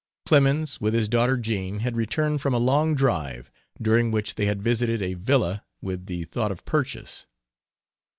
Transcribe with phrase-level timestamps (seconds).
[0.25, 4.59] Clemens, with his daughter Jean, had returned from a long drive, during which they had
[4.59, 7.27] visited a Villa with the thought of purchase.